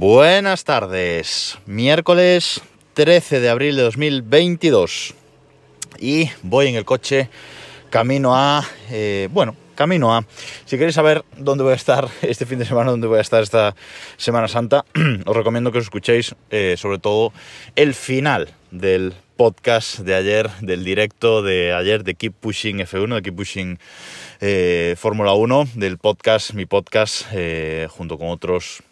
Buenas 0.00 0.62
tardes, 0.62 1.58
miércoles 1.66 2.60
13 2.94 3.40
de 3.40 3.48
abril 3.48 3.74
de 3.74 3.82
2022 3.82 5.12
y 5.98 6.30
voy 6.44 6.68
en 6.68 6.76
el 6.76 6.84
coche 6.84 7.28
camino 7.90 8.36
a, 8.36 8.64
eh, 8.92 9.28
bueno, 9.32 9.56
camino 9.74 10.14
a, 10.14 10.24
si 10.66 10.76
queréis 10.76 10.94
saber 10.94 11.24
dónde 11.36 11.64
voy 11.64 11.72
a 11.72 11.74
estar 11.74 12.08
este 12.22 12.46
fin 12.46 12.60
de 12.60 12.64
semana, 12.64 12.92
dónde 12.92 13.08
voy 13.08 13.18
a 13.18 13.22
estar 13.22 13.42
esta 13.42 13.74
Semana 14.16 14.46
Santa, 14.46 14.84
os 15.26 15.36
recomiendo 15.36 15.72
que 15.72 15.78
os 15.78 15.84
escuchéis 15.86 16.36
eh, 16.50 16.76
sobre 16.78 17.00
todo 17.00 17.32
el 17.74 17.92
final 17.92 18.54
del 18.70 19.14
podcast 19.36 19.98
de 19.98 20.14
ayer, 20.14 20.48
del 20.60 20.84
directo 20.84 21.42
de 21.42 21.72
ayer 21.72 22.04
de 22.04 22.14
Keep 22.14 22.34
Pushing 22.34 22.78
F1, 22.78 23.16
de 23.16 23.22
Keep 23.22 23.34
Pushing 23.34 23.78
eh, 24.40 24.94
Fórmula 24.96 25.32
1, 25.32 25.70
del 25.74 25.98
podcast, 25.98 26.52
mi 26.52 26.66
podcast, 26.66 27.26
junto 27.88 28.16
con 28.16 28.28
otros 28.28 28.84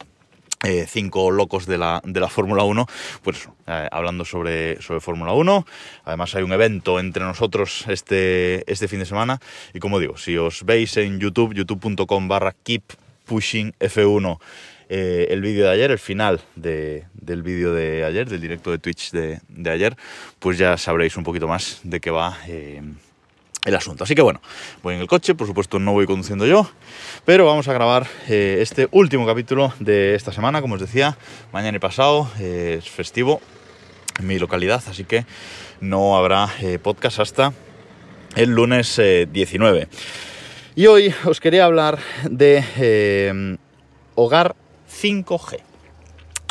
eh, 0.66 0.84
cinco 0.88 1.30
locos 1.30 1.64
de 1.66 1.78
la, 1.78 2.02
de 2.04 2.18
la 2.18 2.28
Fórmula 2.28 2.64
1, 2.64 2.86
pues 3.22 3.48
eh, 3.68 3.88
hablando 3.92 4.24
sobre, 4.24 4.82
sobre 4.82 4.98
Fórmula 4.98 5.32
1. 5.32 5.64
Además 6.04 6.34
hay 6.34 6.42
un 6.42 6.52
evento 6.52 6.98
entre 6.98 7.22
nosotros 7.22 7.84
este, 7.86 8.70
este 8.70 8.88
fin 8.88 8.98
de 8.98 9.06
semana. 9.06 9.38
Y 9.74 9.78
como 9.78 10.00
digo, 10.00 10.16
si 10.16 10.36
os 10.36 10.64
veis 10.64 10.96
en 10.96 11.20
YouTube, 11.20 11.54
youtube.com 11.54 12.26
barra 12.26 12.52
keep 12.64 12.82
pushing 13.26 13.74
F1, 13.78 14.40
eh, 14.88 15.28
el 15.30 15.40
vídeo 15.40 15.66
de 15.66 15.70
ayer, 15.70 15.92
el 15.92 16.00
final 16.00 16.40
de, 16.56 17.04
del 17.14 17.44
vídeo 17.44 17.72
de 17.72 18.04
ayer, 18.04 18.28
del 18.28 18.40
directo 18.40 18.72
de 18.72 18.78
Twitch 18.78 19.12
de, 19.12 19.38
de, 19.48 19.70
ayer, 19.70 19.96
pues 20.40 20.58
ya 20.58 20.76
sabréis 20.76 21.16
un 21.16 21.22
poquito 21.22 21.46
más 21.46 21.78
de 21.84 22.00
qué 22.00 22.10
va 22.10 22.36
el 23.66 23.74
asunto. 23.74 24.04
Así 24.04 24.14
que 24.14 24.22
bueno, 24.22 24.40
voy 24.82 24.94
en 24.94 25.00
el 25.00 25.08
coche, 25.08 25.34
por 25.34 25.46
supuesto 25.46 25.78
no 25.78 25.92
voy 25.92 26.06
conduciendo 26.06 26.46
yo, 26.46 26.70
pero 27.26 27.44
vamos 27.44 27.68
a 27.68 27.72
grabar 27.74 28.06
eh, 28.28 28.58
este 28.60 28.88
último 28.92 29.26
capítulo 29.26 29.74
de 29.80 30.14
esta 30.14 30.32
semana, 30.32 30.62
como 30.62 30.76
os 30.76 30.80
decía, 30.80 31.18
mañana 31.52 31.76
y 31.76 31.80
pasado 31.80 32.30
eh, 32.38 32.76
es 32.78 32.88
festivo 32.88 33.42
en 34.18 34.28
mi 34.28 34.38
localidad, 34.38 34.82
así 34.88 35.04
que 35.04 35.26
no 35.80 36.16
habrá 36.16 36.48
eh, 36.62 36.78
podcast 36.78 37.18
hasta 37.18 37.52
el 38.36 38.50
lunes 38.50 38.96
19. 38.98 39.88
Y 40.76 40.86
hoy 40.86 41.12
os 41.24 41.40
quería 41.40 41.64
hablar 41.64 41.98
de 42.22 43.58
Hogar 44.14 44.54
5G. 44.90 45.65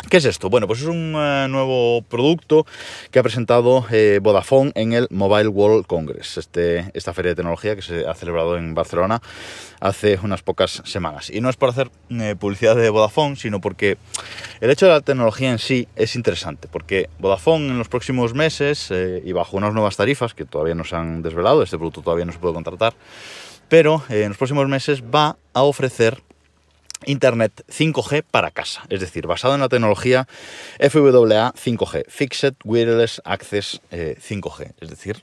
¿Qué 0.08 0.18
es 0.18 0.24
esto? 0.24 0.48
Bueno, 0.48 0.68
pues 0.68 0.82
es 0.82 0.86
un 0.86 1.16
uh, 1.16 1.48
nuevo 1.48 2.00
producto 2.02 2.64
que 3.10 3.18
ha 3.18 3.24
presentado 3.24 3.84
eh, 3.90 4.20
Vodafone 4.22 4.70
en 4.76 4.92
el 4.92 5.08
Mobile 5.10 5.48
World 5.48 5.84
Congress, 5.86 6.38
este, 6.38 6.92
esta 6.94 7.12
feria 7.12 7.30
de 7.30 7.34
tecnología 7.34 7.74
que 7.74 7.82
se 7.82 8.06
ha 8.06 8.14
celebrado 8.14 8.56
en 8.56 8.72
Barcelona 8.72 9.20
hace 9.80 10.16
unas 10.22 10.42
pocas 10.42 10.80
semanas. 10.84 11.28
Y 11.30 11.40
no 11.40 11.50
es 11.50 11.56
por 11.56 11.70
hacer 11.70 11.90
eh, 12.10 12.36
publicidad 12.38 12.76
de 12.76 12.88
Vodafone, 12.88 13.34
sino 13.34 13.60
porque 13.60 13.98
el 14.60 14.70
hecho 14.70 14.86
de 14.86 14.92
la 14.92 15.00
tecnología 15.00 15.50
en 15.50 15.58
sí 15.58 15.88
es 15.96 16.14
interesante, 16.14 16.68
porque 16.70 17.10
Vodafone 17.18 17.66
en 17.66 17.78
los 17.78 17.88
próximos 17.88 18.32
meses 18.32 18.92
eh, 18.92 19.20
y 19.24 19.32
bajo 19.32 19.56
unas 19.56 19.74
nuevas 19.74 19.96
tarifas 19.96 20.34
que 20.34 20.44
todavía 20.44 20.76
no 20.76 20.84
se 20.84 20.94
han 20.94 21.22
desvelado, 21.22 21.64
este 21.64 21.78
producto 21.78 22.02
todavía 22.02 22.26
no 22.26 22.32
se 22.32 22.38
puede 22.38 22.54
contratar, 22.54 22.94
pero 23.68 24.04
en 24.08 24.28
los 24.28 24.38
próximos 24.38 24.68
meses 24.68 25.02
va 25.02 25.36
a 25.52 25.62
ofrecer 25.64 26.22
Internet 27.06 27.64
5G 27.68 28.22
para 28.30 28.50
casa, 28.50 28.82
es 28.90 29.00
decir, 29.00 29.26
basado 29.26 29.54
en 29.54 29.60
la 29.60 29.68
tecnología 29.68 30.28
FWA 30.78 31.54
5G, 31.54 32.04
Fixed 32.08 32.54
Wireless 32.64 33.22
Access 33.24 33.80
5G, 33.90 34.62
eh, 34.62 34.72
es 34.80 34.90
decir, 34.90 35.22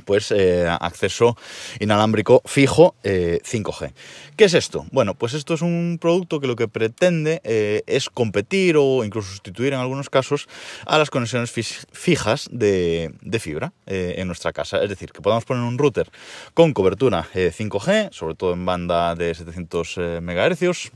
pues 0.00 0.30
eh, 0.32 0.66
acceso 0.68 1.36
inalámbrico 1.78 2.42
fijo 2.44 2.94
eh, 3.02 3.40
5G. 3.44 3.92
¿Qué 4.40 4.46
es 4.46 4.54
esto? 4.54 4.86
Bueno, 4.90 5.12
pues 5.12 5.34
esto 5.34 5.52
es 5.52 5.60
un 5.60 5.98
producto 6.00 6.40
que 6.40 6.46
lo 6.46 6.56
que 6.56 6.66
pretende 6.66 7.42
eh, 7.44 7.82
es 7.86 8.08
competir 8.08 8.78
o 8.78 9.04
incluso 9.04 9.28
sustituir 9.28 9.74
en 9.74 9.80
algunos 9.80 10.08
casos 10.08 10.48
a 10.86 10.96
las 10.96 11.10
conexiones 11.10 11.52
fijas 11.92 12.48
de, 12.50 13.12
fibra 13.38 13.74
eh, 13.86 14.14
en 14.16 14.28
nuestra 14.28 14.54
casa. 14.54 14.82
Es 14.82 14.88
decir, 14.88 15.12
que 15.12 15.20
podamos 15.20 15.44
poner 15.44 15.62
un 15.62 15.76
router 15.76 16.10
con 16.54 16.72
cobertura 16.72 17.28
5G, 17.34 17.88
eh, 17.92 18.08
sobre 18.12 18.34
todo 18.34 18.54
en 18.54 18.64
banda 18.64 19.14
de 19.14 19.34
700 19.34 19.98
MHz, 20.22 20.90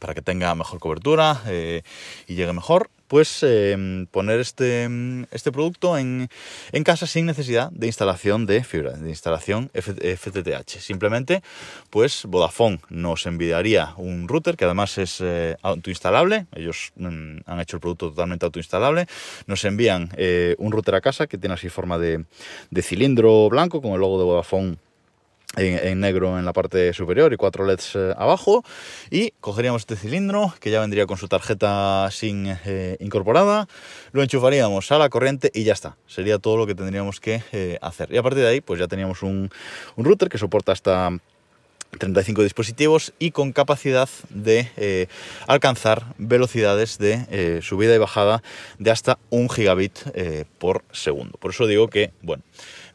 para 0.00 0.14
que 0.14 0.22
tenga 0.22 0.52
mejor 0.56 0.80
cobertura 0.80 1.42
y 2.26 2.34
llegue 2.34 2.52
mejor 2.52 2.90
pues 3.08 3.42
eh, 3.42 4.06
poner 4.10 4.40
este, 4.40 4.88
este 5.30 5.52
producto 5.52 5.96
en, 5.98 6.28
en, 6.72 6.84
casa 6.84 7.06
sin 7.06 7.26
necesidad 7.26 7.70
de 7.72 7.86
instalación 7.86 8.46
de 8.46 8.64
fibra, 8.64 8.92
de 8.92 9.08
instalación 9.08 9.70
FTTH. 9.74 10.80
Simplemente, 10.80 11.42
pues 11.90 12.24
Vodafone 12.26 12.80
nos 12.88 13.26
enviaría 13.26 13.94
un 13.96 14.28
router 14.28 14.56
que 14.56 14.64
además 14.64 14.98
es 14.98 15.20
eh, 15.20 15.56
autoinstalable. 15.62 16.46
Ellos 16.54 16.92
mm, 16.96 17.38
han 17.46 17.60
hecho 17.60 17.76
el 17.76 17.80
producto 17.80 18.10
totalmente 18.10 18.46
autoinstalable. 18.46 19.06
Nos 19.46 19.64
envían 19.64 20.10
eh, 20.16 20.54
un 20.58 20.72
router 20.72 20.94
a 20.94 21.00
casa 21.00 21.26
que 21.26 21.38
tiene 21.38 21.54
así 21.54 21.68
forma 21.68 21.98
de, 21.98 22.24
de 22.70 22.82
cilindro 22.82 23.48
blanco 23.48 23.80
con 23.80 23.92
el 23.92 24.00
logo 24.00 24.18
de 24.18 24.24
Vodafone 24.24 24.76
en, 25.56 26.00
negro 26.00 26.38
en 26.38 26.44
la 26.44 26.52
parte 26.52 26.92
superior 26.92 27.32
y 27.32 27.36
cuatro 27.36 27.64
LEDs 27.64 27.96
eh, 27.96 28.14
abajo. 28.16 28.64
Y 29.10 29.32
cogeríamos 29.40 29.82
este 29.82 29.96
cilindro 29.96 30.52
que 30.60 30.70
ya 30.70 30.80
vendría 30.80 31.06
con 31.06 31.16
su 31.16 31.28
tarjeta 31.28 32.08
SIM 32.10 32.56
eh, 32.64 32.96
incorporada, 33.00 33.68
lo 34.12 34.22
enchufaríamos 34.22 34.90
a 34.92 34.98
la 34.98 35.08
corriente 35.08 35.50
y 35.54 35.64
ya 35.64 35.72
está, 35.72 35.96
sería 36.06 36.38
todo 36.38 36.56
lo 36.56 36.66
que 36.66 36.74
tendríamos 36.74 37.20
que 37.20 37.42
eh, 37.52 37.78
hacer. 37.80 38.12
Y 38.12 38.18
a 38.18 38.22
partir 38.22 38.42
de 38.42 38.48
ahí 38.48 38.60
pues 38.60 38.78
ya 38.80 38.88
teníamos 38.88 39.22
un, 39.22 39.50
un 39.96 40.04
router 40.04 40.28
que 40.28 40.38
soporta 40.38 40.72
hasta 40.72 41.10
35 41.98 42.42
dispositivos 42.42 43.14
y 43.18 43.30
con 43.30 43.52
capacidad 43.52 44.08
de 44.28 45.08
alcanzar 45.46 46.14
velocidades 46.18 46.98
de 46.98 47.62
subida 47.62 47.94
y 47.94 47.98
bajada 47.98 48.42
de 48.78 48.90
hasta 48.90 49.18
un 49.30 49.48
gigabit 49.48 49.96
por 50.58 50.84
segundo. 50.92 51.38
Por 51.38 51.52
eso 51.52 51.66
digo 51.66 51.88
que, 51.88 52.10
bueno, 52.20 52.42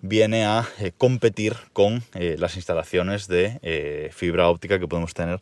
viene 0.02 0.46
a 0.46 0.68
eh, 0.80 0.92
competir 0.98 1.56
con 1.74 2.04
eh, 2.16 2.36
las 2.40 2.56
instalaciones 2.56 3.28
de 3.28 3.60
eh, 3.62 4.10
fibra 4.14 4.50
óptica 4.50 4.80
que 4.80 4.88
podemos 4.88 5.14
tener 5.14 5.40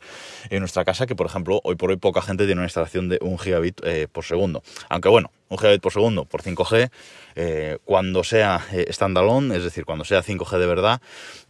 en 0.50 0.60
nuestra 0.60 0.86
casa, 0.86 1.08
que 1.08 1.16
por 1.16 1.28
ejemplo 1.28 1.62
hoy 1.64 1.76
por 1.76 1.90
hoy 1.90 1.98
poca 1.98 2.22
gente 2.22 2.46
tiene 2.46 2.60
una 2.60 2.68
instalación 2.68 3.10
de 3.10 3.20
un 3.22 3.40
gigabit 3.40 3.82
por 4.12 4.24
segundo. 4.24 4.62
Aunque 4.90 5.10
bueno, 5.10 5.32
un 5.50 5.58
gigabit 5.58 5.82
por 5.82 5.94
segundo 5.94 6.26
por 6.26 6.42
5G, 6.44 6.90
cuando 7.86 8.24
sea 8.24 8.66
standalone, 8.90 9.56
es 9.56 9.64
decir, 9.64 9.86
cuando 9.86 10.04
sea 10.04 10.22
5G 10.22 10.58
de 10.58 10.66
verdad, 10.66 11.02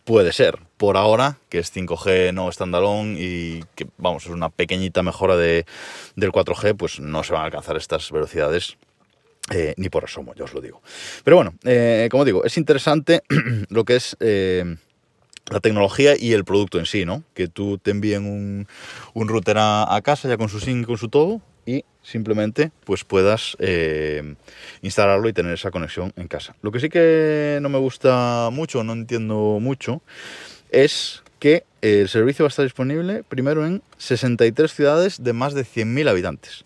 puede 0.03 0.31
ser. 0.31 0.59
Por 0.78 0.97
ahora, 0.97 1.38
que 1.50 1.59
es 1.59 1.76
5G 1.76 2.34
no 2.34 2.52
standalone 2.52 3.18
y 3.20 3.64
que 3.76 3.88
vamos, 3.97 4.26
es 4.26 4.31
una 4.31 4.50
pequeñita 4.50 5.03
mejora 5.03 5.36
de, 5.36 5.66
del 6.16 6.31
4G, 6.31 6.76
pues 6.78 7.00
no 7.00 7.24
se 7.24 7.34
van 7.34 7.41
a 7.41 7.46
alcanzar 7.46 7.76
estas 7.78 8.12
velocidades 8.12 8.78
eh, 9.52 9.74
ni 9.78 9.90
por 9.90 10.04
asomo, 10.04 10.34
yo 10.36 10.46
os 10.46 10.54
lo 10.54 10.62
digo. 10.62 10.82
Pero 11.24 11.38
bueno, 11.38 11.56
eh, 11.64 12.08
como 12.12 12.26
digo, 12.26 12.44
es 12.44 12.58
interesante 12.58 13.24
lo 13.70 13.84
que 13.84 13.96
es 13.96 14.16
eh, 14.20 14.76
la 15.50 15.60
tecnología 15.60 16.16
y 16.18 16.34
el 16.34 16.46
producto 16.46 16.78
en 16.78 16.86
sí, 16.86 17.06
¿no? 17.06 17.24
Que 17.34 17.48
tú 17.48 17.80
te 17.80 17.92
envíen 17.92 18.26
un, 18.26 18.68
un 19.14 19.28
router 19.28 19.58
a, 19.59 20.00
casa 20.04 20.30
ya 20.30 20.38
con 20.38 20.50
su 20.50 20.59
SIM, 20.59 20.84
con 20.84 20.98
su 20.98 21.09
todo, 21.09 21.42
y 21.66 21.84
simplemente 22.04 22.72
pues 22.84 23.04
puedas 23.04 23.58
instalarlo 24.82 25.30
y 25.30 25.34
tener 25.34 25.54
esa 25.54 25.72
conexión 25.72 26.14
en 26.16 26.28
casa. 26.28 26.56
Lo 26.62 26.72
que 26.72 26.80
sí 26.80 26.90
que 26.90 27.59
no 27.62 27.70
me 27.70 27.78
gusta 27.78 28.50
mucho, 28.52 28.84
no 28.84 28.94
entiendo 28.94 29.59
mucho, 29.59 30.02
es 30.72 31.24
que 31.40 31.64
el 31.82 32.09
servicio 32.09 32.44
va 32.44 32.48
a 32.48 32.50
estar 32.50 32.66
disponible 32.66 33.24
primero 33.24 33.66
en 33.66 33.82
63 33.98 34.72
ciudades 34.74 35.24
de 35.24 35.34
más 35.34 35.54
de 35.54 35.64
100.000 35.64 36.09
habitantes 36.09 36.66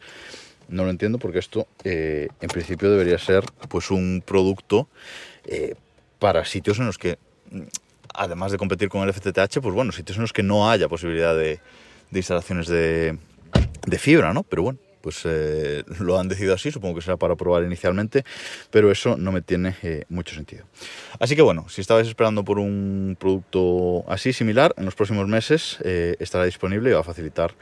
no 0.67 0.83
lo 0.83 0.89
entiendo 0.89 1.17
porque 1.17 1.39
esto 1.39 1.67
eh, 1.83 2.27
en 2.41 2.49
principio 2.49 2.91
debería 2.91 3.17
ser 3.17 3.43
pues 3.69 3.91
un 3.91 4.23
producto 4.25 4.87
eh, 5.45 5.75
para 6.19 6.45
sitios 6.45 6.79
en 6.79 6.85
los 6.85 6.97
que 6.97 7.17
además 8.13 8.51
de 8.51 8.57
competir 8.57 8.89
con 8.89 9.07
el 9.07 9.13
FTTH 9.13 9.59
pues 9.61 9.73
bueno 9.73 9.91
sitios 9.91 10.17
en 10.17 10.21
los 10.21 10.33
que 10.33 10.43
no 10.43 10.69
haya 10.69 10.87
posibilidad 10.87 11.35
de, 11.35 11.59
de 12.11 12.19
instalaciones 12.19 12.67
de, 12.67 13.17
de, 13.85 13.99
fibra 13.99 14.33
no 14.33 14.43
pero 14.43 14.63
bueno 14.63 14.79
pues 15.03 15.21
eh, 15.25 15.83
lo 15.99 16.17
han 16.17 16.29
decidido 16.29 16.53
así, 16.53 16.71
supongo 16.71 16.95
que 16.95 17.01
será 17.01 17.17
para 17.17 17.35
probar 17.35 17.63
inicialmente, 17.63 18.23
pero 18.71 18.89
eso 18.89 19.17
no 19.17 19.33
me 19.33 19.41
tiene 19.41 19.75
eh, 19.83 20.05
mucho 20.07 20.33
sentido. 20.33 20.63
Así 21.19 21.35
que 21.35 21.41
bueno, 21.41 21.67
si 21.67 21.81
estabais 21.81 22.07
esperando 22.07 22.45
por 22.45 22.57
un 22.57 23.17
producto 23.19 24.05
así 24.07 24.31
similar, 24.31 24.73
en 24.77 24.85
los 24.85 24.95
próximos 24.95 25.27
meses 25.27 25.77
eh, 25.83 26.15
estará 26.19 26.45
disponible 26.45 26.89
y 26.89 26.93
va 26.93 27.01
a 27.01 27.03
facilitar 27.03 27.53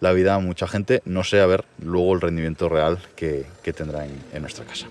la 0.00 0.12
vida 0.12 0.34
a 0.34 0.38
mucha 0.38 0.68
gente, 0.68 1.00
no 1.06 1.24
sé 1.24 1.40
a 1.40 1.46
ver 1.46 1.64
luego 1.78 2.12
el 2.12 2.20
rendimiento 2.20 2.68
real 2.68 2.98
que, 3.16 3.46
tendrá 3.74 4.04
en, 4.04 4.12
en 4.34 4.42
nuestra 4.42 4.66
casa. 4.66 4.86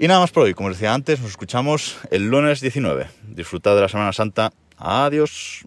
Y 0.00 0.08
nada 0.08 0.18
más 0.18 0.32
por 0.32 0.42
hoy, 0.42 0.54
como 0.54 0.68
os 0.68 0.74
decía 0.74 0.92
antes, 0.92 1.20
nos 1.20 1.30
escuchamos 1.30 1.96
el 2.10 2.28
lunes 2.28 2.60
19. 2.60 3.06
Disfrutad 3.28 3.76
de 3.76 3.82
la 3.82 3.88
Semana 3.88 4.12
Santa. 4.12 4.52
Adiós. 4.76 5.64